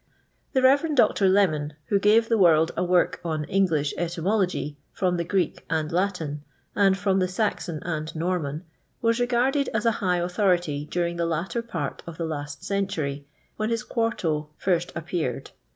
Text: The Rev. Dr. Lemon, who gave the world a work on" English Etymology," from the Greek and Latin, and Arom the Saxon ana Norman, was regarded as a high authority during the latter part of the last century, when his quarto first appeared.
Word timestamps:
The 0.53 0.63
Rev. 0.63 0.95
Dr. 0.95 1.29
Lemon, 1.29 1.73
who 1.85 1.99
gave 1.99 2.27
the 2.27 2.37
world 2.39 2.71
a 2.75 2.83
work 2.83 3.19
on" 3.23 3.43
English 3.59 3.93
Etymology," 3.97 4.75
from 4.91 5.15
the 5.17 5.23
Greek 5.23 5.63
and 5.69 5.91
Latin, 5.91 6.41
and 6.75 6.95
Arom 6.95 7.19
the 7.19 7.27
Saxon 7.27 7.83
ana 7.83 8.07
Norman, 8.15 8.63
was 8.99 9.19
regarded 9.19 9.69
as 9.75 9.85
a 9.85 9.91
high 10.01 10.17
authority 10.17 10.85
during 10.87 11.17
the 11.17 11.27
latter 11.27 11.61
part 11.61 12.01
of 12.07 12.17
the 12.17 12.25
last 12.25 12.63
century, 12.63 13.27
when 13.57 13.69
his 13.69 13.83
quarto 13.83 14.49
first 14.57 14.91
appeared. 14.95 15.51